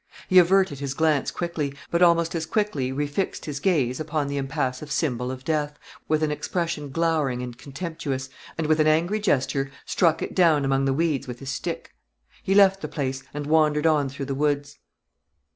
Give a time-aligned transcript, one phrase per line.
[0.27, 4.91] He averted his glance quickly, but almost as quickly refixed his gaze upon the impassive
[4.91, 5.77] symbol of death,
[6.07, 8.27] with an expression glowering and contemptuous,
[8.57, 11.91] and with an angry gesture struck it down among the weeds with his stick.
[12.41, 14.79] He left the place, and wandered on through the woods.